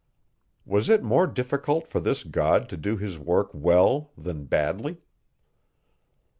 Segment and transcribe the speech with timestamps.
[0.65, 4.97] Was it more difficult for this God to do his work well, than badly?